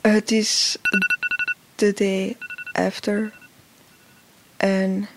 [0.00, 0.76] Het is
[1.74, 2.36] the day
[2.72, 3.32] after.
[4.56, 5.08] En,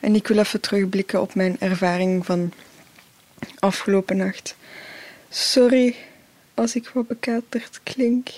[0.00, 2.52] en ik wil even terugblikken op mijn ervaring van
[3.58, 4.56] afgelopen nacht.
[5.28, 5.96] Sorry
[6.54, 8.28] als ik wat bekaterd klink.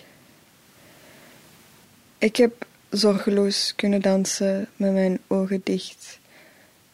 [2.18, 6.18] Ik heb zorgeloos kunnen dansen met mijn ogen dicht.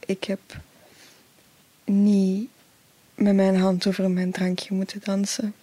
[0.07, 0.41] Ik heb
[1.85, 2.49] niet
[3.15, 5.55] met mijn hand over mijn drankje moeten dansen.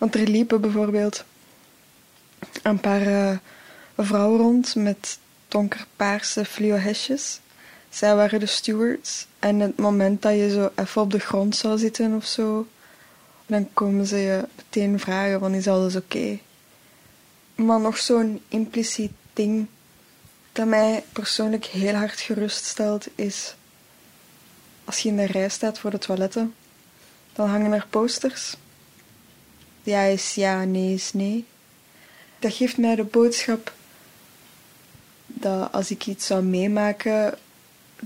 [0.00, 1.24] Want er liepen bijvoorbeeld
[2.62, 3.36] een paar uh,
[3.96, 5.18] vrouwen rond met
[5.48, 7.40] donkerpaarse fluo hesjes.
[7.88, 9.26] Zij waren de stewards.
[9.38, 12.66] En het moment dat je zo even op de grond zou zitten of zo,
[13.46, 16.38] dan komen ze je meteen vragen: van is alles oké?
[17.54, 19.66] Maar nog zo'n impliciet ding
[20.52, 23.54] dat mij persoonlijk heel hard geruststelt is
[24.84, 26.54] als je in de rij staat voor de toiletten,
[27.32, 28.56] dan hangen er posters.
[29.82, 31.44] Ja is ja, nee is nee.
[32.38, 33.72] Dat geeft mij de boodschap
[35.26, 37.38] dat als ik iets zou meemaken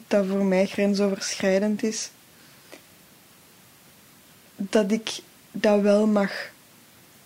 [0.06, 2.10] dat voor mij grensoverschrijdend is,
[4.56, 6.32] dat ik dat wel mag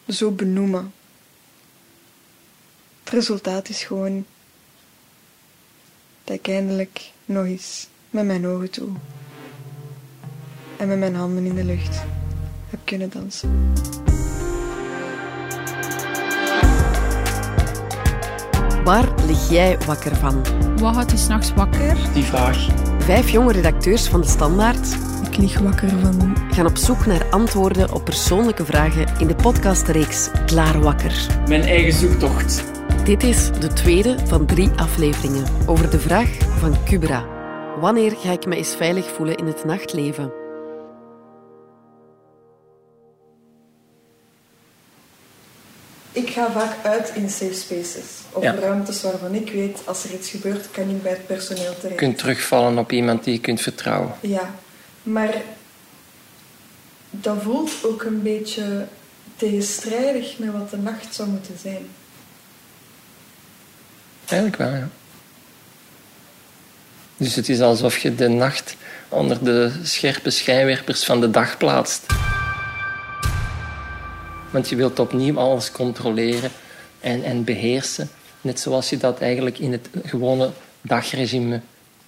[0.09, 0.93] zo benoemen.
[3.05, 4.27] Het resultaat is gewoon
[6.25, 8.89] dat ik eindelijk nog eens met mijn ogen toe
[10.77, 11.97] en met mijn handen in de lucht
[12.71, 14.07] heb kunnen dansen.
[18.89, 20.45] Waar lig jij wakker van?
[20.77, 21.97] Wat houdt je s'nachts wakker?
[22.15, 22.69] Die vraag.
[22.99, 27.93] Vijf jonge redacteurs van De Standaard Ik lig wakker van gaan op zoek naar antwoorden
[27.93, 31.27] op persoonlijke vragen in de podcastreeks Klaar Wakker.
[31.49, 32.65] Mijn eigen zoektocht.
[33.05, 37.25] Dit is de tweede van drie afleveringen over de vraag van Kubra.
[37.81, 40.38] Wanneer ga ik me eens veilig voelen in het nachtleven?
[46.19, 48.05] Ik ga vaak uit in safe spaces.
[48.33, 48.55] Of Ja.
[48.55, 52.01] ruimtes waarvan ik weet, als er iets gebeurt, kan ik bij het personeel terecht.
[52.01, 54.15] Je kunt terugvallen op iemand die je kunt vertrouwen.
[54.21, 54.55] Ja,
[55.03, 55.35] maar
[57.11, 58.87] dat voelt ook een beetje
[59.37, 61.87] tegenstrijdig met wat de nacht zou moeten zijn.
[64.27, 64.89] Eigenlijk wel, ja.
[67.17, 68.77] Dus het is alsof je de nacht
[69.09, 72.07] onder de scherpe schijnwerpers van de dag plaatst.
[74.51, 76.51] Want je wilt opnieuw alles controleren
[77.01, 78.09] en, en beheersen.
[78.41, 80.51] Net zoals je dat eigenlijk in het gewone
[80.81, 81.61] dagregime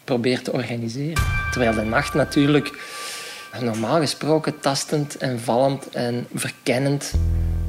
[0.05, 1.23] probeert te organiseren.
[1.51, 2.73] Terwijl de nacht natuurlijk
[3.61, 7.12] normaal gesproken tastend en vallend en verkennend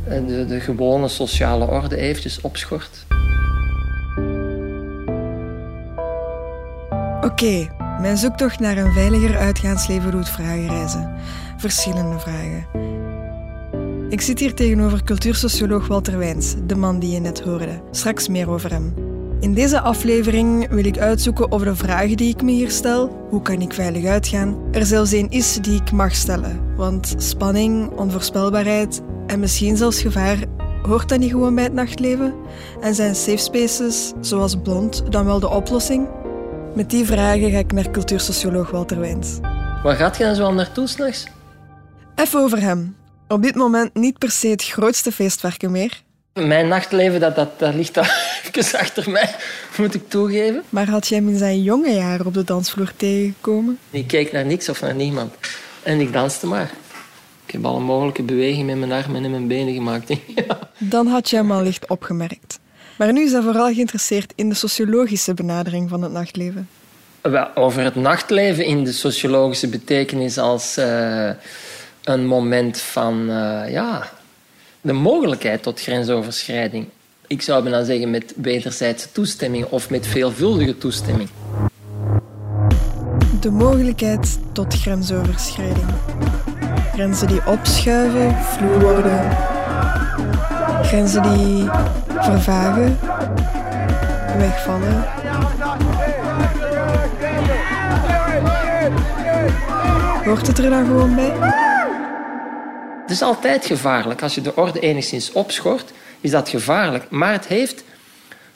[0.08, 3.06] eh, de, de gewone sociale orde eventjes opschort.
[7.22, 11.16] Oké, mijn zoektocht naar een veiliger uitgaansleven doet vragen reizen.
[11.58, 13.01] Verschillende vragen.
[14.12, 17.82] Ik zit hier tegenover cultuursocioloog Walter Wijns, de man die je net hoorde.
[17.92, 18.94] Straks meer over hem.
[19.40, 23.42] In deze aflevering wil ik uitzoeken of de vragen die ik me hier stel, hoe
[23.42, 26.76] kan ik veilig uitgaan, er zelfs één is die ik mag stellen.
[26.76, 30.38] Want spanning, onvoorspelbaarheid en misschien zelfs gevaar,
[30.82, 32.34] hoort dat niet gewoon bij het nachtleven?
[32.82, 36.08] En zijn safe spaces, zoals Blond, dan wel de oplossing?
[36.76, 39.40] Met die vragen ga ik naar cultuursocioloog Walter Wijns.
[39.84, 41.28] Waar gaat je dan zo al naartoe s'nachts?
[42.16, 42.96] Even over hem.
[43.32, 46.02] Op dit moment niet per se het grootste feestwerken meer,
[46.34, 47.98] Mijn nachtleven, dat, dat, dat ligt
[48.52, 49.36] even achter mij,
[49.78, 50.64] moet ik toegeven.
[50.70, 53.80] maar had jij hem in zijn jonge jaren op de dansvloer tegengekomen?
[53.90, 55.34] Ik keek naar niks of naar niemand.
[55.84, 56.72] En ik danste maar.
[57.46, 60.10] Ik heb alle mogelijke bewegingen met mijn armen en mijn benen gemaakt.
[60.36, 60.60] Ja.
[60.78, 62.60] Dan had je hem al licht opgemerkt.
[62.98, 66.70] Maar nu is hij vooral geïnteresseerd in de sociologische benadering van het nachtleven.
[67.22, 71.30] Wel, over het nachtleven in de sociologische betekenis als eh,
[72.04, 74.10] een moment van eh, ja,
[74.82, 76.88] de mogelijkheid tot grensoverschrijding.
[77.28, 81.30] Ik zou bijna zeggen met wederzijdse toestemming of met veelvuldige toestemming.
[83.40, 85.86] De mogelijkheid tot grensoverschrijding.
[86.94, 89.38] Grenzen die opschuiven, vloer worden.
[90.84, 91.70] Grenzen die
[92.20, 93.00] vervagen,
[94.38, 95.04] wegvallen.
[100.26, 101.71] Hoort het er dan gewoon bij?
[103.12, 104.22] Het is altijd gevaarlijk.
[104.22, 105.92] Als je de orde enigszins opschort,
[106.22, 107.10] is dat gevaarlijk.
[107.10, 107.84] Maar het heeft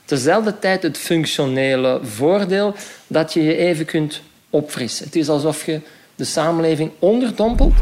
[0.05, 2.75] tezelfde tijd het functionele voordeel
[3.07, 5.05] dat je je even kunt opfrissen.
[5.05, 5.81] Het is alsof je
[6.15, 7.73] de samenleving onderdompelt,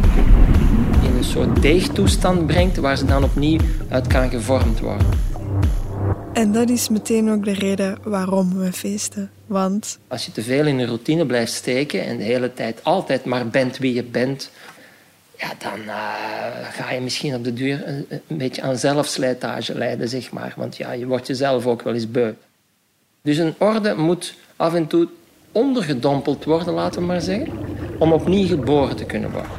[1.03, 3.59] in een soort deegtoestand brengt, waar ze dan opnieuw
[3.89, 5.07] uit kan gevormd worden.
[6.33, 9.31] En dat is meteen ook de reden waarom we feesten.
[9.47, 13.25] Want Als je te veel in een routine blijft steken en de hele tijd altijd
[13.25, 14.49] maar bent wie je bent,
[15.43, 15.93] ja, dan uh,
[16.71, 20.53] ga je misschien op de duur een, een, beetje aan zelfslijtage lijden, zeg maar.
[20.55, 22.31] Want ja, je wordt jezelf ook wel eens beu.
[23.21, 25.07] Dus een orde moet af en toe
[25.51, 27.51] ondergedompeld worden, laten we maar zeggen,
[27.99, 29.51] om opnieuw geboren te kunnen worden.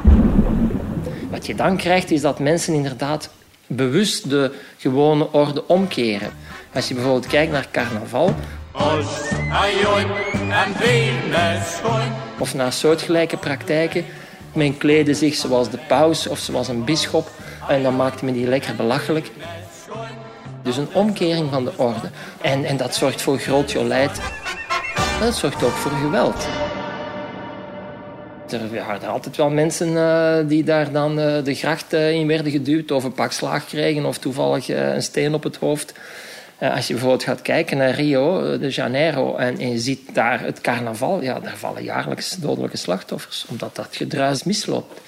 [1.31, 3.31] Wat je dan krijgt, is dat mensen inderdaad
[3.66, 6.31] bewust de gewone orde omkeren.
[6.75, 8.34] Als je bijvoorbeeld kijkt naar carnaval,
[12.38, 14.04] of naar soortgelijke praktijken.
[14.55, 17.31] Men kleedde zich zoals de paus of zoals een bisschop
[17.69, 19.31] en dan maakte men die lekker belachelijk.
[20.62, 22.11] Dus een omkering van de orde.
[22.41, 24.21] En, en dat zorgt voor groot jolijt.
[25.21, 26.47] Dat zorgt ook voor geweld.
[28.49, 32.53] Er waren altijd wel mensen uh, die daar dan uh, de gracht uh, in werden
[32.53, 35.93] geduwd of een pak slaag kregen of toevallig een steen op het hoofd.
[36.59, 40.41] Eh, als je bijvoorbeeld gaat kijken naar Rio eh, de Janeiro en, je ziet daar
[40.41, 45.01] het carnaval, ja, daar vallen jaarlijks dodelijke slachtoffers, omdat dat gedruis misloopt.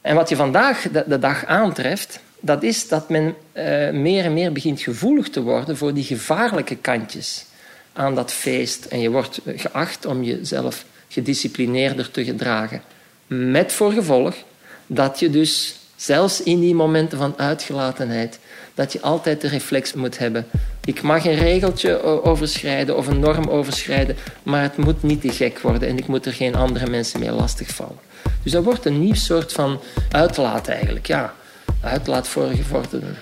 [0.00, 4.52] En wat je vandaag de, dag aantreft, dat is dat men uh, meer en meer
[4.52, 7.44] begint gevoelig te worden voor die gevaarlijke kantjes
[7.92, 8.84] aan dat feest.
[8.84, 12.82] En je wordt geacht om jezelf gedisciplineerder te gedragen.
[13.26, 14.34] Met voor gevolg
[14.86, 18.38] dat je dus zelfs in die momenten van uitgelatenheid,
[18.74, 20.46] dat je altijd de reflex moet hebben
[20.88, 25.60] ik mag een regeltje overschrijden of een norm overschrijden, maar het moet niet te gek
[25.60, 27.98] worden en ik moet er geen andere mensen mee lastigvallen.
[28.42, 29.80] Dus dat wordt een nieuw soort van
[30.10, 31.34] uitlaat eigenlijk, ja.
[31.82, 33.16] Uitlaat voor gevorderden.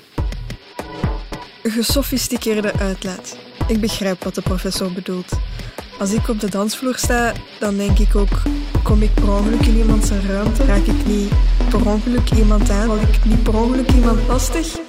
[1.62, 3.36] Gesofisticeerde uitlaat.
[3.68, 5.32] Ik begrijp wat de professor bedoelt.
[5.98, 8.42] Als ik op de dansvloer sta, dan denk ik ook...
[8.82, 10.64] Kom ik per ongeluk in iemand zijn ruimte?
[10.64, 11.32] Raak ik niet
[11.70, 12.86] per ongeluk iemand aan?
[12.86, 14.85] Val ik niet per ongeluk iemand lastig?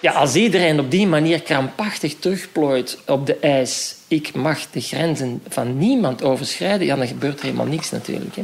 [0.00, 5.42] Ja, als iedereen op die manier krampachtig terugplooit op de ijs, ik mag de grenzen
[5.48, 8.36] van niemand overschrijden, ja, dan gebeurt er helemaal niks natuurlijk.
[8.36, 8.42] Hè.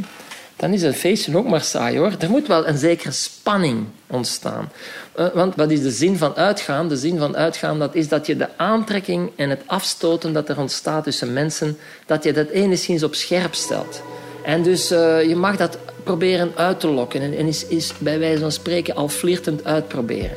[0.57, 2.13] Dan is het feestje ook maar saai hoor.
[2.19, 4.73] Er moet wel een zekere spanning ontstaan.
[5.19, 6.89] Uh, want wat is de zin van uitgaan?
[6.89, 10.59] De zin van uitgaan dat is dat je de aantrekking en het afstoten dat er
[10.59, 14.03] ontstaat tussen mensen, dat je dat enigszins op scherp stelt.
[14.45, 18.19] En dus uh, je mag dat proberen uit te lokken en, en is, is bij
[18.19, 20.37] wijze van spreken al flirtend uitproberen.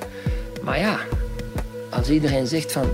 [0.67, 0.99] Maar ja,
[1.89, 2.85] als iedereen zegt van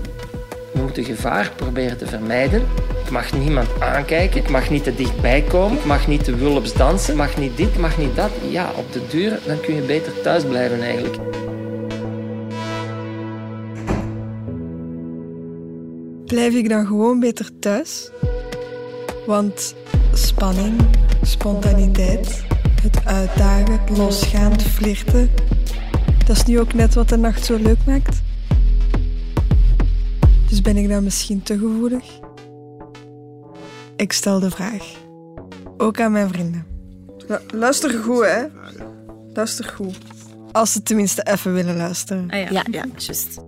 [0.72, 2.62] we moeten gevaar proberen te vermijden.
[3.04, 6.72] Ik mag niemand aankijken, ik mag niet te dichtbij komen, ik mag niet te wulps
[6.72, 8.30] dansen, mag niet dit, mag niet dat.
[8.50, 11.16] Ja, op de duur dan kun je beter thuis blijven eigenlijk.
[16.26, 18.10] Blijf ik dan gewoon beter thuis?
[19.26, 19.74] Want
[20.12, 20.80] spanning,
[21.22, 22.44] spontaniteit,
[22.82, 25.30] het uitdagen, het losgaan, het flirten,
[26.26, 28.22] dat is nu ook net wat de nacht zo leuk maakt.
[30.48, 32.04] Dus ben ik dan misschien te gevoelig?
[33.96, 34.96] Ik stel de vraag.
[35.76, 36.66] Ook aan mijn vrienden.
[37.54, 38.44] luister goed, hè?
[39.32, 39.98] Luister goed.
[40.52, 42.30] Als ze tenminste even willen luisteren.
[42.30, 43.40] Ah, ja, ja, ja juist.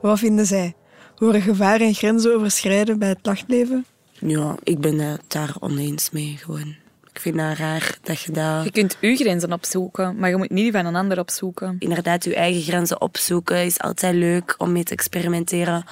[0.00, 0.74] Wat vinden zij?
[1.14, 3.84] Horen gevaren en grenzen overschrijden bij het nachtleven?
[4.12, 6.74] Ja, ik ben het daar oneens mee gewoon.
[7.18, 8.64] Ik vind het raar dat je dat...
[8.64, 11.76] Je kunt je grenzen opzoeken, maar je moet niet die van een ander opzoeken.
[11.78, 15.84] Inderdaad, je eigen grenzen opzoeken is altijd leuk om mee te experimenteren.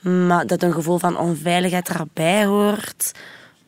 [0.00, 3.12] Maar dat een gevoel van onveiligheid erbij hoort,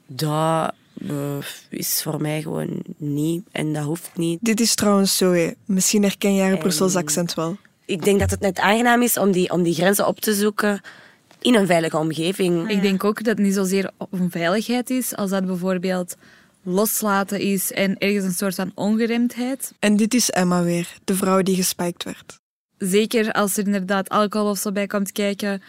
[0.06, 0.72] dat
[1.08, 1.36] eh,
[1.68, 3.42] is voor mij gewoon niet.
[3.52, 4.38] En dat hoeft niet.
[4.42, 7.56] Dit is trouwens zo, Misschien herken jij een Brussels accent wel.
[7.84, 10.80] Ik denk dat het net aangenaam is om die, om die grenzen op te zoeken
[11.40, 12.70] in een veilige omgeving.
[12.70, 16.16] Ik denk ook dat het niet zozeer onveiligheid is, als dat bijvoorbeeld
[16.62, 19.72] loslaten is en ergens een soort van ongeremdheid.
[19.78, 22.38] En dit is Emma weer, de vrouw die gespijkt werd.
[22.78, 25.62] Zeker als er inderdaad alcohol of zo bij komt kijken,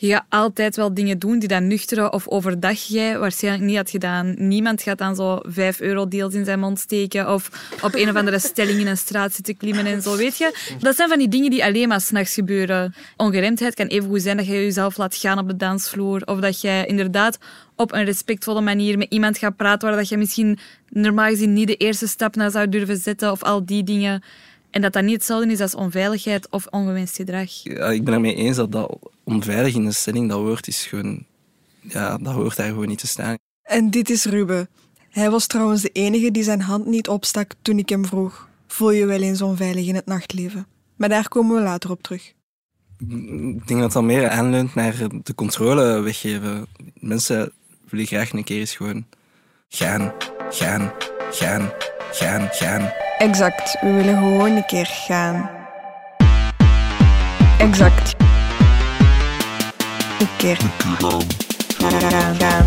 [0.00, 3.90] je gaat altijd wel dingen doen die dan nuchtere of overdag jij waarschijnlijk niet had
[3.90, 4.34] gedaan.
[4.36, 7.50] Niemand gaat dan zo 5 euro deals in zijn mond steken of
[7.82, 10.76] op een of andere stelling in een straat zitten klimmen en zo, weet je.
[10.80, 12.94] Dat zijn van die dingen die alleen maar s'nachts gebeuren.
[13.16, 16.60] Ongeremdheid kan even goed zijn dat je jezelf laat gaan op de dansvloer of dat
[16.60, 17.38] jij inderdaad
[17.76, 21.66] op een respectvolle manier met iemand gaat praten waar dat je misschien normaal gezien niet
[21.66, 24.22] de eerste stap naar zou durven zetten of al die dingen.
[24.70, 27.50] En dat dat niet hetzelfde is als onveiligheid of ongewenst gedrag.
[27.50, 31.24] Ja, ik ben ermee eens dat dat onveilig in de stelling, dat woord is gewoon...
[31.80, 33.36] Ja, dat hoort daar gewoon niet te staan.
[33.62, 34.68] En dit is Ruben.
[35.10, 38.48] Hij was trouwens de enige die zijn hand niet opstak toen ik hem vroeg.
[38.66, 40.66] Voel je wel eens onveilig in het nachtleven?
[40.96, 42.32] Maar daar komen we later op terug.
[42.98, 46.66] Ik denk dat dat meer aanleunt naar de controle weggeven.
[46.94, 47.52] Mensen
[47.88, 49.06] willen graag een keer eens gewoon
[49.68, 50.12] gaan,
[50.50, 50.92] gaan,
[51.30, 51.72] gaan,
[52.12, 53.07] gaan, gaan.
[53.18, 55.50] Exact, we willen gewoon een keer gaan.
[57.58, 58.16] Exact.
[60.18, 62.66] Een keer gaan, gaan.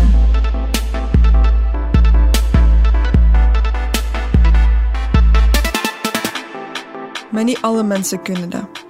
[7.30, 8.84] Maar niet alle mensen kunnen dat.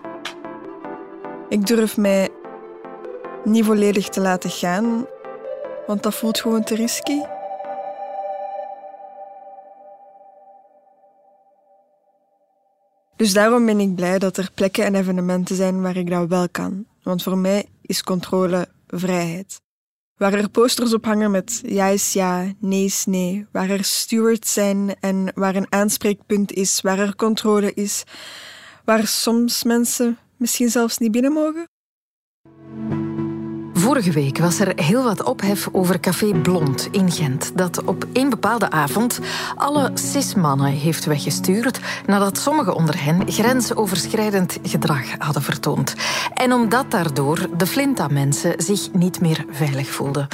[1.49, 2.28] Ik durf mij
[3.45, 5.07] niet volledig te laten gaan,
[5.87, 7.21] want dat voelt gewoon te risky.
[13.16, 16.49] Dus daarom ben ik blij dat er plekken en evenementen zijn waar ik dat wel
[16.49, 16.87] kan.
[17.02, 19.61] Want voor mij is controle vrijheid.
[20.16, 23.47] Waar er posters op hangen met ja is ja, nee is nee.
[23.52, 28.04] Waar er stewards zijn en waar een aanspreekpunt is, waar er controle is.
[28.85, 31.72] Waar soms mensen misschien zelfs niet binnen mogen.
[33.83, 38.31] Vorige week was er heel wat ophef over Café Blond in Gent, dat op één
[38.31, 39.21] bepaalde avond
[39.57, 45.95] alle cis-mannen heeft weggestuurd nadat sommigen onder hen grensoverschrijdend gedrag hadden vertoond.
[46.35, 50.29] En omdat daardoor de Flinta-mensen zich niet meer veilig voelden.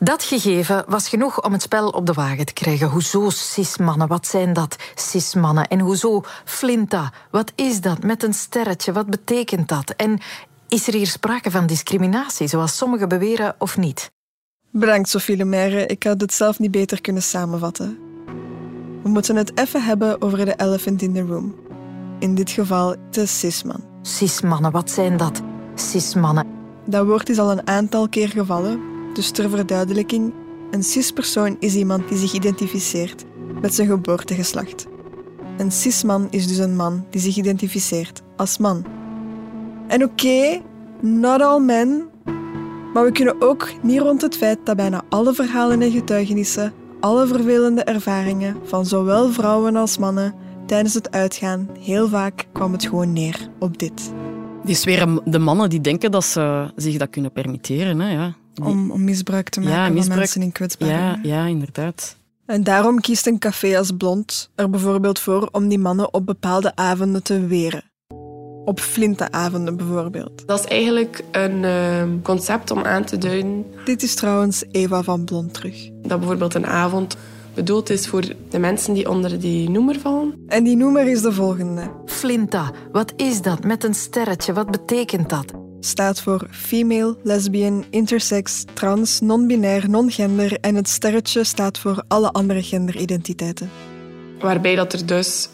[0.00, 2.88] Dat gegeven was genoeg om het spel op de wagen te krijgen.
[2.88, 4.08] Hoezo cis-mannen?
[4.08, 5.68] Wat zijn dat, cis-mannen?
[5.68, 7.12] En hoezo Flinta?
[7.30, 8.92] Wat is dat met een sterretje?
[8.92, 9.90] Wat betekent dat?
[9.96, 10.20] En
[10.68, 14.10] is er hier sprake van discriminatie, zoals sommigen beweren, of niet?
[14.70, 15.86] Bedankt, Sophie Lemaire.
[15.86, 17.98] Ik had het zelf niet beter kunnen samenvatten.
[19.02, 21.54] We moeten het even hebben over de elephant in the room.
[22.18, 23.84] In dit geval de cisman.
[24.02, 25.42] Cismannen, wat zijn dat?
[25.74, 26.46] Cismannen.
[26.86, 28.80] Dat woord is al een aantal keer gevallen,
[29.14, 30.32] dus ter verduidelijking:
[30.70, 33.24] een cispersoon is iemand die zich identificeert
[33.60, 34.86] met zijn geboortegeslacht.
[35.56, 38.97] Een cisman is dus een man die zich identificeert als man.
[39.88, 40.60] En oké,
[41.00, 42.08] not all men,
[42.92, 47.26] maar we kunnen ook niet rond het feit dat bijna alle verhalen en getuigenissen, alle
[47.26, 50.34] vervelende ervaringen van zowel vrouwen als mannen
[50.66, 54.12] tijdens het uitgaan, heel vaak kwam het gewoon neer op dit.
[54.60, 58.00] Het is weer de mannen die denken dat ze zich dat kunnen permitteren.
[58.00, 58.34] Hè, ja.
[58.62, 61.18] Om, om misbruik te maken misbruik- van mensen in kwetsbaarheid.
[61.22, 62.16] Ja, ja, inderdaad.
[62.46, 66.76] En daarom kiest een café als Blond er bijvoorbeeld voor om die mannen op bepaalde
[66.76, 67.82] avonden te weren.
[68.68, 70.42] Op flintenavonden bijvoorbeeld.
[70.46, 75.24] Dat is eigenlijk een ehm, concept om aan te duiden Dit is trouwens Eva van
[75.24, 75.90] Blond terug.
[76.02, 77.16] dat bijvoorbeeld een avond
[77.54, 80.44] bedoeld is voor de mensen die onder die noemer vallen.
[80.46, 81.90] En die noemer is de volgende.
[82.06, 84.52] Flinta, wat is dat met een sterretje?
[84.52, 85.52] Wat betekent dat?
[85.80, 92.62] Staat voor female, lesbian, intersex, trans, non-binair, non-gender en het sterretje staat voor alle andere
[92.62, 93.70] genderidentiteiten.
[94.40, 95.48] Waarbij dat er dus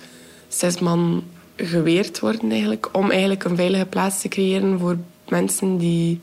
[0.48, 1.24] zes man
[1.56, 4.96] geweerd worden eigenlijk, om eigenlijk een veilige plaats te creëren voor
[5.28, 6.20] mensen die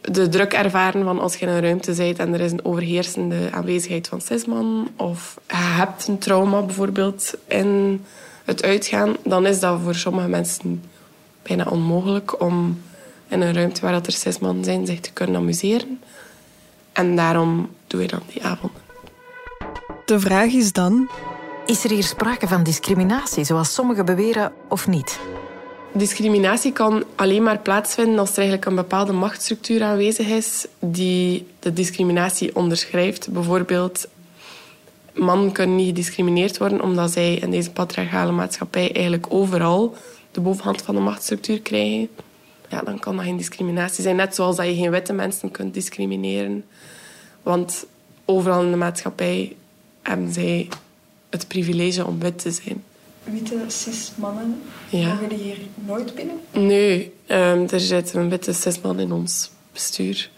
[0.00, 3.48] de druk ervaren van als je in een ruimte bent en er is een overheersende
[3.50, 8.04] aanwezigheid van zes man of je hebt een trauma bijvoorbeeld in
[8.44, 10.82] het uitgaan, dan is dat voor sommige mensen
[11.42, 12.80] bijna onmogelijk om
[13.28, 16.00] in een ruimte waar dat er zes man zijn zich te kunnen amuseren.
[16.92, 18.82] En daarom doe je dan die avonden.
[20.04, 21.08] De vraag is dan,
[21.68, 25.18] Is er hier sprake van discriminatie, zoals sommigen beweren, of niet?
[25.92, 31.72] Discriminatie kan alleen maar plaatsvinden als er eigenlijk een bepaalde machtsstructuur aanwezig is die de
[31.72, 33.30] discriminatie onderschrijft.
[33.30, 34.08] Bijvoorbeeld,
[35.14, 39.96] mannen kunnen niet gediscrimineerd worden omdat zij in deze patriarchale maatschappij eigenlijk overal
[40.30, 42.08] de bovenhand van de machtsstructuur krijgen.
[42.68, 44.16] Ja, dan kan dat geen discriminatie zijn.
[44.16, 46.64] Net zoals dat je geen witte mensen kunt discrimineren.
[47.42, 47.86] Want
[48.24, 49.56] overal in de maatschappij
[50.02, 50.68] hebben zij
[51.30, 52.84] het privilege om wit te zijn.
[53.24, 55.08] witte cis-mannen, Ja.
[55.12, 56.40] mogen die hier nooit binnen?
[56.52, 60.30] Nee, ehm, er zit een witte cisman in ons bestuur.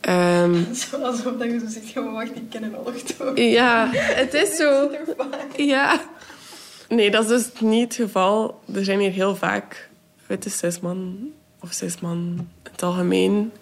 [0.00, 0.54] Ehm,
[1.02, 2.94] Alsof dat je zo zegt, gewoon wacht, ik ken een oorlog.
[3.38, 4.90] ja, het is zo.
[5.56, 6.00] Ja.
[6.88, 8.60] Nee, dat is dus niet het geval.
[8.74, 9.88] Er zijn hier heel vaak
[10.26, 11.30] witte cisman
[11.60, 13.52] of cisman in het algemeen.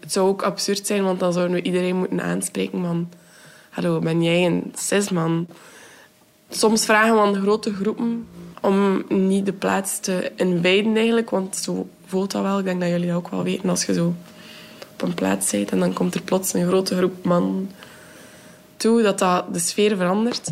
[0.00, 3.08] Het zou ook absurd zijn, want dan zouden we iedereen moeten aanspreken van...
[3.70, 5.46] Hallo, ben jij een cisman?
[6.50, 8.26] Soms vragen we aan grote groepen
[8.60, 12.58] om niet de plaats te inwijden eigenlijk, want zo voelt dat wel.
[12.58, 14.14] Ik denk dat jullie dat ook wel weten als je zo
[14.92, 17.70] op een plaats bent en dan komt er plots een grote groep man
[18.76, 20.50] toe, dat dat de sfeer verandert.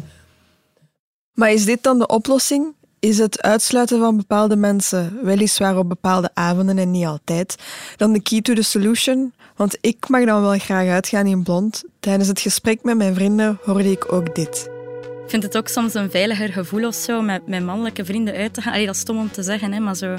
[1.32, 2.74] Maar is dit dan de oplossing?
[2.98, 7.56] Is het uitsluiten van bepaalde mensen, weliswaar op bepaalde avonden en niet altijd,
[7.96, 9.32] dan de key to the solution?
[9.56, 11.84] Want ik mag dan wel graag uitgaan in blond.
[12.00, 14.73] Tijdens het gesprek met mijn vrienden hoorde ik ook dit.
[15.24, 18.54] Ik vind het ook soms een veiliger gevoel of zo met, met mannelijke vrienden uit
[18.54, 18.72] te gaan.
[18.72, 20.16] Allee, dat is stom om te zeggen, hè, maar zo...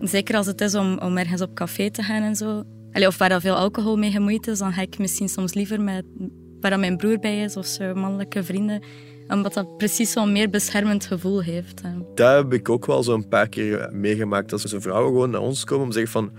[0.00, 2.62] Zeker als het is om, om ergens op café te gaan en zo.
[2.92, 6.04] Of waar er veel alcohol mee gemoeid is, dan ga ik misschien soms liever met
[6.60, 8.82] waar mijn broer bij is of zo, mannelijke vrienden.
[9.28, 11.82] Omdat dat precies zo'n meer beschermend gevoel heeft.
[12.14, 14.52] Dat heb ik ook wel zo'n paar keer meegemaakt.
[14.52, 16.32] Als er vrouwen gewoon naar ons komen om te zeggen van...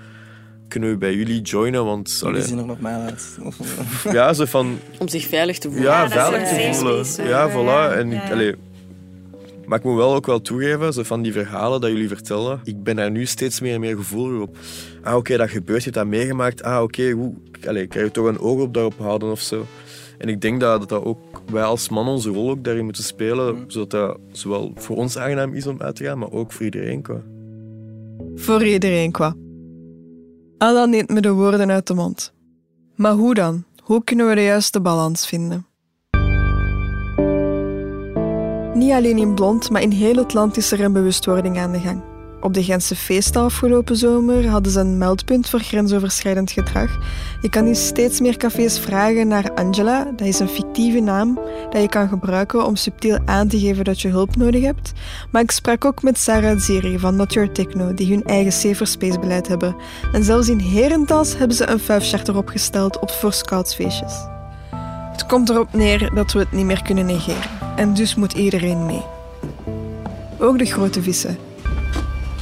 [0.73, 1.85] Kunnen we bij jullie joinen?
[1.85, 2.19] Want...
[2.19, 3.37] Die allee, zien er normaal uit.
[4.17, 4.79] ja, zo van...
[4.99, 5.89] Om zich veilig te voelen.
[5.89, 7.05] Ja, veilig te voelen.
[7.05, 7.53] space, Ja, voilà.
[7.53, 8.23] Ja, En ja.
[8.23, 8.55] ik, allee,
[9.65, 12.83] Maar ik moet wel ook wel toegeven, zo van die verhalen dat jullie vertellen, ik
[12.83, 14.57] ben daar nu steeds meer en meer gevoelig op.
[15.03, 16.63] Ah, oké, dat gebeurt, je hebt dat meegemaakt.
[16.63, 17.33] Ah, oké, hoe...
[17.67, 19.65] Allee, kan je toch een oog op daarop houden of zo.
[20.17, 23.03] En ik denk dat, dat, dat ook wij als man onze rol ook daarin moeten
[23.03, 26.65] spelen, zodat dat zowel voor ons aangenaam is om uit te gaan, maar ook voor
[26.65, 27.21] iedereen qua.
[28.35, 29.35] Voor iedereen qua.
[30.63, 32.33] Alla neemt me de woorden uit de mond.
[32.95, 33.63] Maar hoe dan?
[33.83, 35.65] Hoe kunnen we de juiste balans vinden?
[38.73, 41.79] Niet alleen in Blond, maar in heel het land is er een bewustwording aan de
[41.79, 42.12] gang.
[42.43, 46.97] Op de Gentse feesten afgelopen zomer hadden ze een meldpunt voor grensoverschrijdend gedrag.
[47.41, 51.81] Je kan in steeds meer cafés vragen naar Angela, dat is een fictieve naam dat
[51.81, 54.91] je kan gebruiken om subtiel aan te geven dat je hulp nodig hebt.
[55.31, 58.87] Maar ik sprak ook met Sarah Ziri van Not Your Techno, die hun eigen safer
[58.87, 59.75] space beleid hebben.
[60.13, 64.13] En zelfs in Herentals hebben ze een vijfcharter opgesteld op voor scoutsfeestjes.
[65.11, 67.49] Het komt erop neer dat we het niet meer kunnen negeren.
[67.75, 69.03] En dus moet iedereen mee.
[70.39, 71.37] Ook de grote vissen.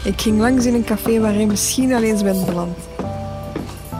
[0.03, 2.77] Ik ging langs in een café waar je misschien al eens bent beland.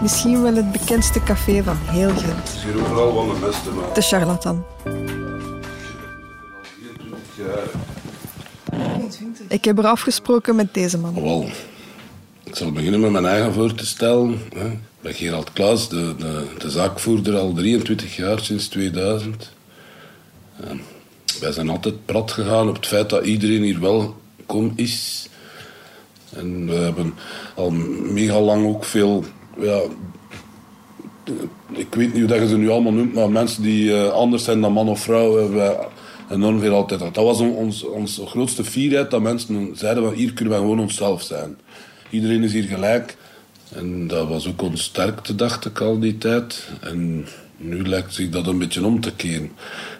[0.01, 2.38] Misschien wel het bekendste café van heel Gent.
[2.38, 3.93] Het is hier overal van de beste, maar...
[3.93, 4.63] De charlatan.
[9.48, 11.13] Ik heb er afgesproken met deze man.
[11.22, 11.50] Wel,
[12.43, 14.41] ik zal beginnen met mijn eigen voor te stellen.
[14.55, 14.67] hè.
[14.67, 19.51] Ik ben Gerald Klaas, de, de, de zaakvoerder al 23 jaar, sinds 2000.
[20.60, 20.70] Eh,
[21.39, 25.29] wij zijn altijd prat gegaan op het feit dat iedereen hier welkom is.
[26.36, 27.14] En we hebben
[27.56, 27.72] al
[28.12, 29.24] mega lang ook veel...
[29.60, 29.82] Ja,
[31.72, 34.62] ik weet niet hoe je ze nu allemaal noemt, maar mensen die eh, anders zijn
[34.62, 35.78] dan man of vrouw, hebben
[36.30, 37.00] enorm veel altijd.
[37.00, 40.80] Dat was on- ons, onze grootste fierheid, dat mensen zeiden van hier kunnen wij gewoon
[40.80, 41.58] onszelf zijn.
[42.10, 43.18] Iedereen is hier gelijk.
[43.76, 46.68] En dat was ook ons sterkte, dacht ik al die tijd.
[46.80, 47.26] En
[47.58, 49.52] nu lijkt zich dat een beetje om te keren.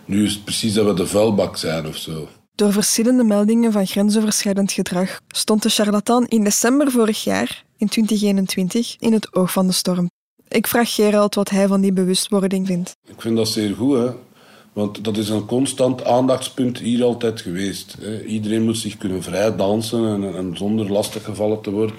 [0.06, 2.28] Nu is het precies dat we de vuilbak zijn of zo.
[2.55, 8.95] Door verschillende meldingen van grensoverschrijdend gedrag stond de charlatan in december vorig jaar, in 2021,
[8.99, 10.10] in het oog van de storm.
[10.47, 12.95] Ik vraag Gerald wat hij van die bewustwording vindt.
[13.08, 14.10] Ik vind dat zeer goed, hè.
[14.73, 17.97] Want dat is een constant aandachtspunt hier altijd geweest.
[18.02, 18.23] Hè.
[18.23, 21.95] Iedereen moet zich kunnen vrij dansen en, zonder lastiggevallen te worden.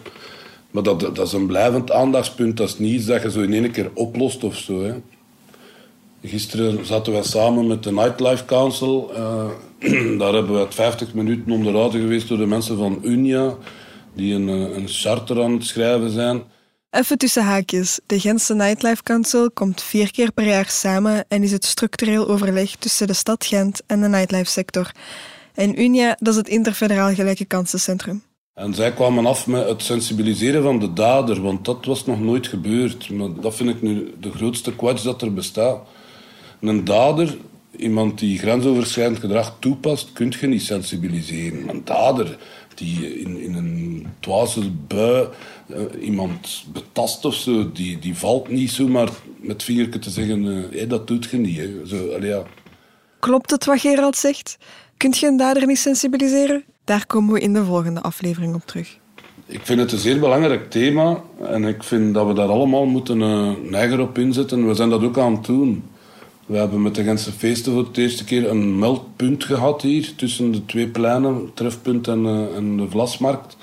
[0.71, 2.57] Maar dat, dat is een blijvend aandachtspunt.
[2.57, 4.83] Dat is niet iets dat je zo in één keer oplost of zo.
[4.83, 4.95] Hè.
[6.23, 9.11] Gisteren zaten wij samen met de Nightlife Council.
[9.15, 9.51] Eh,
[10.19, 13.55] daar hebben we het 50 minuten onderhouden geweest door de mensen van Unia,
[14.15, 16.43] die een, eh, een charter aan het schrijven zijn.
[16.91, 18.01] Even tussen haakjes.
[18.07, 22.77] De Gentse Nightlife Council komt vier keer per jaar samen en is het structureel overleg
[22.77, 24.91] tussen de stad Gent en de nightlife sector.
[25.55, 28.23] En Unia, dat is het Interfederaal Gelijke Kansencentrum.
[28.55, 32.47] En zij kwamen af met het sensibiliseren van de dader, want dat was nog nooit
[32.47, 33.11] gebeurd.
[33.11, 35.87] Maar dat vind ik nu de grootste kwats dat er bestaat.
[36.61, 37.37] Een dader,
[37.77, 41.69] iemand die grensoverschrijdend gedrag toepast, kun je niet sensibiliseren.
[41.69, 42.39] Een dader
[42.75, 45.29] die in, in een dwaze bui
[45.67, 50.79] eh, iemand betast of zo, die, die valt niet zomaar met vingertje te zeggen, eh,
[50.79, 51.57] hé, dat doet je niet.
[51.57, 51.87] Hè.
[51.87, 52.43] Zo, allee, ja.
[53.19, 54.59] Klopt het wat Gerald zegt?
[54.97, 56.65] Kunt je een dader niet sensibiliseren?
[56.85, 58.99] Daar komen we in de volgende aflevering op terug.
[59.47, 63.23] Ik vind het een zeer belangrijk thema en ik vind dat we daar allemaal moeten
[63.23, 64.69] eh, een eigen op inzetten.
[64.69, 65.85] We zijn dat ook aan het doen.
[66.53, 70.53] We hebben met de Gentse feesten voor het eerste keer een meldpunt gehad hier tussen
[70.53, 73.57] de twee pleinen, Trefpunt en, eh, en de Vlasmarkt.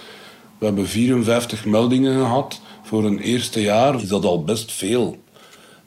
[0.57, 2.61] We hebben 54 meldingen gehad.
[2.83, 5.17] Voor een eerste jaar is dat al best veel.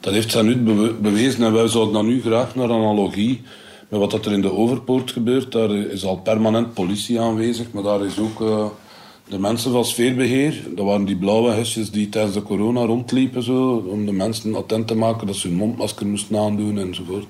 [0.01, 3.41] Dat heeft zijn bewe- bewezen en wij zouden dan nu graag naar analogie
[3.88, 5.53] met wat dat er in de Overpoort gebeurt.
[5.53, 8.67] Daar is al permanent politie aanwezig, maar daar is ook eh,
[9.28, 10.62] de mensen van sfeerbeheer.
[10.74, 14.87] Dat waren die blauwe hesjes die tijdens de corona rondliepen, zo, om de mensen attent
[14.87, 17.26] te maken dat ze hun mondmasker moesten aandoen enzovoort.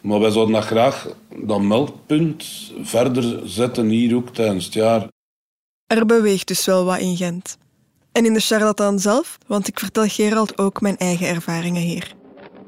[0.00, 5.06] Maar wij zouden dat graag, dat meldpunt, verder zetten hier ook tijdens het jaar.
[5.86, 7.58] Er beweegt dus wel wat in Gent.
[8.12, 12.14] En in de charlatan zelf, want ik vertel Gerald ook mijn eigen ervaringen hier.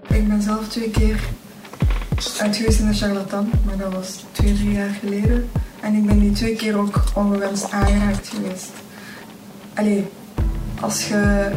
[0.09, 1.21] Ik ben zelf twee keer
[2.39, 5.51] uit geweest in de charlatan, maar dat was twee, drie jaar geleden.
[5.83, 8.71] En ik ben die twee keer ook ongewenst aangeraakt geweest.
[9.75, 10.05] Allee,
[10.81, 11.51] als je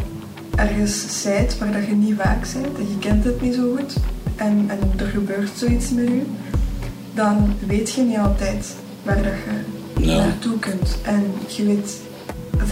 [0.56, 3.96] ergens zijt waar dat je niet vaak bent en je kent het niet zo goed
[4.36, 6.22] en, en er gebeurt zoiets met je,
[7.14, 9.32] dan weet je niet altijd waar dat
[9.96, 10.98] je naartoe kunt.
[11.02, 12.00] En je weet,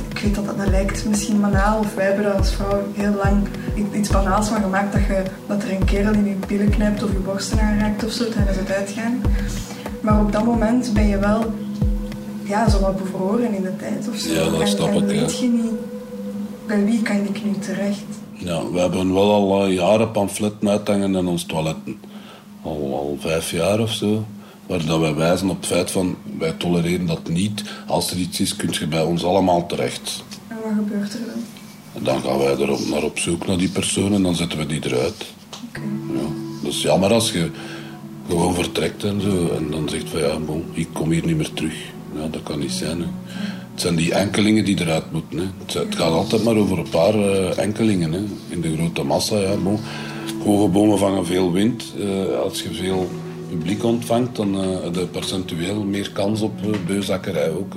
[0.09, 3.47] ik weet dat dat, lijkt misschien banaal, of wij hebben er als vrouw heel lang
[3.93, 7.13] iets banaals van gemaakt dat, je, dat er een kerel in je billen knijpt of
[7.13, 9.21] je borsten aanraakt of zo tijdens het uitgaan.
[10.03, 11.53] Maar op dat moment ben je wel
[12.45, 14.33] ja, zo wat bevroren in de tijd of zo.
[14.33, 15.21] Ja, dat en, snap en ik, ja.
[15.21, 15.73] weet je niet,
[16.67, 18.05] bij wie kan ik nu terecht?
[18.33, 22.01] Ja, we hebben wel al eh, jaren pamfletten uithangen in ons toiletten.
[22.63, 24.25] Al, al vijf jaar of zo.
[24.67, 27.63] waar dat wij wijzen op het feit van wij tolereren dat niet.
[27.87, 30.25] Als er iets is, kun je bij ons allemaal terecht.
[30.49, 31.43] En wat gebeurt er dan?
[31.95, 34.67] En dan gaan wij er naar op zoek naar die persoon en dan zetten we
[34.67, 35.25] die eruit.
[36.13, 36.29] Ja,
[36.63, 37.51] dat is jammer als je
[38.29, 39.49] gewoon vertrekt en zo.
[39.57, 41.75] En dan zegt van ja, bon, ik kom hier niet meer terug.
[42.15, 43.01] Ja, dat kan niet zijn.
[43.01, 43.07] Hè.
[43.73, 45.39] Het zijn die enkelingen die eruit moeten.
[45.39, 45.45] Hè.
[45.79, 48.13] Het, gaat altijd maar over een paar eh, enkelingen.
[48.13, 48.21] Hè.
[48.49, 49.79] In de grote massa, ja, bon.
[50.45, 51.93] Hoge bomen vangen veel wind.
[51.99, 53.09] Eh, als je veel
[53.49, 56.53] publiek ontvangt, dan eh, heb je percentueel meer kans op
[56.87, 57.75] beuzakkerij ook.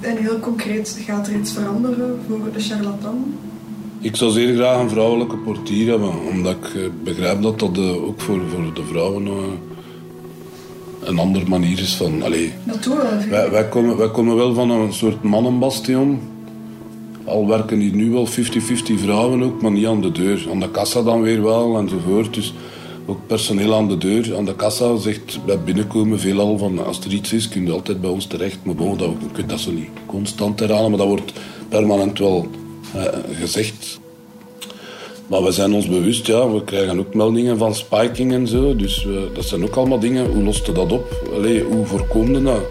[0.00, 3.34] En heel concreet, gaat er iets veranderen voor de charlatan?
[4.00, 8.40] Ik zou zeer graag een vrouwelijke portier hebben, omdat ik begrijp dat dat ook voor,
[8.48, 9.28] voor de vrouwen
[11.04, 12.22] een andere manier is van...
[12.22, 12.52] Allee,
[13.30, 16.20] wij, wij, komen, wij komen wel van een soort mannenbastion.
[17.24, 18.30] Al werken hier nu wel 50-50
[18.96, 20.46] vrouwen ook, maar niet aan de deur.
[20.50, 22.34] Aan de kassa dan weer wel, enzovoort.
[22.34, 22.54] Dus
[23.06, 24.36] ook personeel aan de deur.
[24.36, 26.84] Aan de kassa zegt bij binnenkomen veelal van...
[26.84, 28.58] Als er iets is, kun je altijd bij ons terecht.
[28.62, 31.32] Maar bon, dat, je kunt dat zo niet constant herhalen, maar dat wordt
[31.68, 32.48] permanent wel
[32.94, 34.00] eh, gezegd.
[35.30, 38.76] Maar we zijn ons bewust, ja, we krijgen ook meldingen van spiking en zo.
[38.76, 40.32] Dus uh, dat zijn ook allemaal dingen.
[40.32, 41.30] Hoe lost je dat op?
[41.34, 42.62] Allee, hoe voorkom je dat?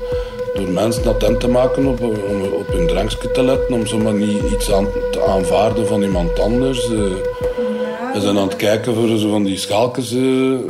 [0.55, 4.51] Door mensen attent te maken op, om op hun drankje te letten, om zomaar niet
[4.53, 6.89] iets aan te aanvaarden van iemand anders.
[6.89, 10.21] Uh, ja, we zijn aan het kijken voor zo van die schaaltjes uh,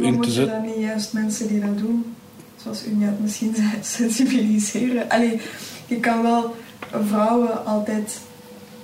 [0.02, 0.64] in te zetten.
[0.64, 2.16] dan niet juist mensen die dat doen,
[2.64, 5.10] zoals u net misschien zei, sensibiliseren?
[5.10, 5.40] Allee,
[5.86, 6.56] je kan wel
[7.08, 8.20] vrouwen altijd...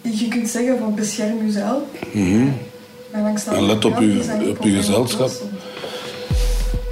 [0.01, 1.81] Je kunt zeggen van bescherm jezelf.
[2.13, 2.53] Mm
[3.15, 5.31] en let op uw, op uw gezelschap.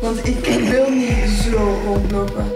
[0.01, 2.53] Want ik, ik wil niet zo rondlopen.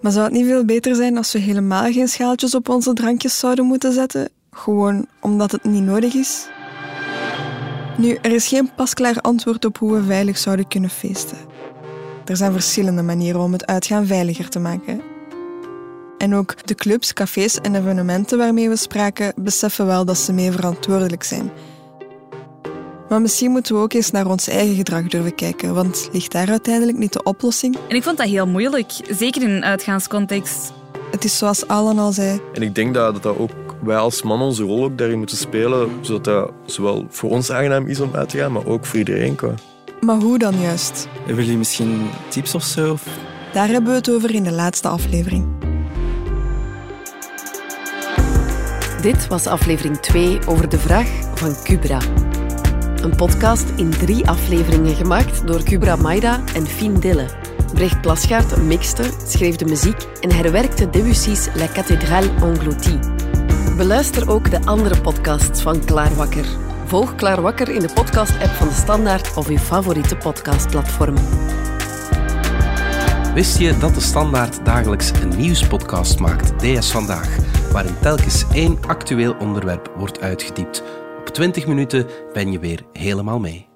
[0.00, 3.38] Maar zou het niet veel beter zijn als we helemaal geen schaaltjes op onze drankjes
[3.38, 4.28] zouden moeten zetten?
[4.50, 6.46] Gewoon omdat het niet nodig is?
[7.96, 11.38] Nu, er is geen pasklaar antwoord op hoe we veilig zouden kunnen feesten.
[12.24, 15.11] Er zijn verschillende manieren om het uitgaan veiliger te maken.
[16.22, 20.50] En ook de clubs, cafés en evenementen waarmee we spraken beseffen wel dat ze mee
[20.50, 21.50] verantwoordelijk zijn.
[23.08, 26.48] Maar misschien moeten we ook eens naar ons eigen gedrag durven kijken, want ligt daar
[26.48, 27.76] uiteindelijk niet de oplossing?
[27.88, 30.72] En ik vond dat heel moeilijk, zeker in een uitgaanscontext.
[31.10, 32.40] Het is zoals Alan al zei.
[32.52, 33.50] En ik denk dat, dat ook
[33.82, 37.86] wij als man onze rol ook daarin moeten spelen, zodat dat zowel voor ons aangenaam
[37.86, 39.34] is om uit te gaan, maar ook voor iedereen.
[39.34, 39.54] Qua.
[40.00, 41.08] Maar hoe dan juist?
[41.26, 42.96] Hebben jullie misschien tips of zo?
[43.52, 45.71] Daar hebben we het over in de laatste aflevering.
[49.02, 51.98] Dit was aflevering 2 over de vraag van Cubra.
[52.96, 57.26] Een podcast in drie afleveringen gemaakt door Cubra Maida en Fien Dille.
[57.74, 62.98] Brecht Plasgaard mixte, schreef de muziek en herwerkte Debussy's La Cathédrale Engloutie.
[63.76, 66.46] Beluister ook de andere podcasts van Klaarwakker.
[66.86, 71.14] Volg Klaarwakker in de podcast-app van de Standaard of uw favoriete podcastplatform.
[73.34, 77.38] Wist je dat de Standaard dagelijks een nieuwspodcast maakt, DS Vandaag,
[77.72, 80.82] waarin telkens één actueel onderwerp wordt uitgediept?
[81.18, 83.71] Op 20 minuten ben je weer helemaal mee.